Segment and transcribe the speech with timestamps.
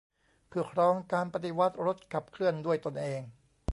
[0.47, 3.21] เพื่อครองการปฏิวัติรถขับเคลื่อนด้วยตนเอง